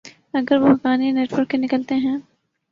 اگر 0.33 0.57
وہ 0.61 0.67
Haqqani 0.67 1.11
net 1.11 1.33
work 1.33 1.49
کے 1.49 1.57
نکلتے 1.57 1.95
ہیں۔ 1.95 2.17